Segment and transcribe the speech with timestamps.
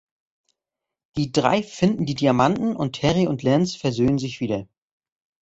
[1.15, 4.67] Die drei finden die Diamanten und Harry und Lance versöhnen sich wieder.